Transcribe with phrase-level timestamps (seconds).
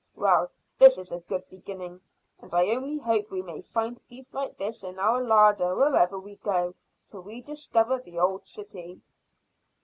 [0.15, 0.49] Well,
[0.79, 2.01] this is a good beginning,
[2.39, 6.37] and I only hope we may find beef like this in our larder wherever we
[6.37, 6.73] go,
[7.05, 9.03] till we discover the old city."